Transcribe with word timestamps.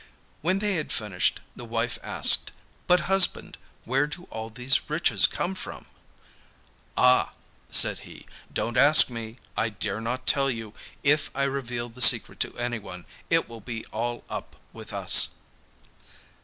When 0.41 0.57
they 0.57 0.77
had 0.77 0.91
finished 0.91 1.41
the 1.55 1.63
wife 1.63 1.99
asked, 2.01 2.51
'But 2.87 3.01
husband, 3.01 3.59
where 3.85 4.07
do 4.07 4.23
all 4.31 4.49
these 4.49 4.89
riches 4.89 5.27
come 5.27 5.53
from?' 5.53 5.85
'Ah!' 6.97 7.33
said 7.69 7.99
he, 7.99 8.25
'don't 8.51 8.77
ask 8.77 9.11
me. 9.11 9.37
I 9.55 9.69
dare 9.69 10.01
not 10.01 10.25
tell 10.25 10.49
you. 10.49 10.73
If 11.03 11.29
I 11.35 11.43
reveal 11.43 11.87
the 11.87 12.01
secret 12.01 12.39
to 12.39 12.57
anyone, 12.57 13.05
it 13.29 13.47
will 13.47 13.61
be 13.61 13.85
all 13.93 14.23
up 14.27 14.55
with 14.73 14.91
us. 14.91 15.35